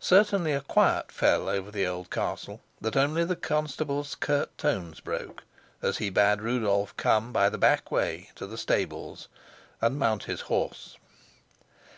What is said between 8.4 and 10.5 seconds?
the stables and mount his